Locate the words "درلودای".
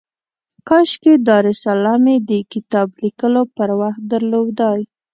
4.11-4.81